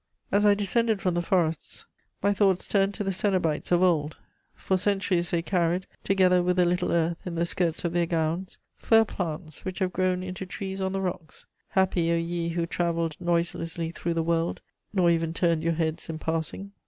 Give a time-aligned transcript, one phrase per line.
[0.31, 1.85] As I descended from the forests,
[2.23, 4.17] my thoughts turned to the cenobites of old;
[4.55, 8.57] for centuries, they carried, together with a little earth, in the skirts of their gowns,
[8.77, 11.45] fir plants which have grown into trees on the rocks.
[11.67, 14.59] Happy O ye who travelled noiselessly through the world,
[14.91, 16.71] nor even turned your heads in passing!